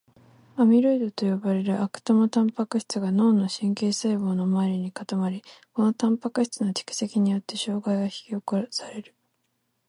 [0.55, 5.43] アミロイドと呼ばれる悪玉タンパク質が脳の神経細胞の周りに固まり、
[5.73, 9.13] このタンパク質の蓄積によって障害が引き起こされる。